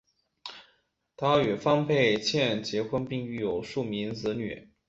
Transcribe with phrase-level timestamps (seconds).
[1.15, 4.67] 他与方佩倩结婚并育有数名子女。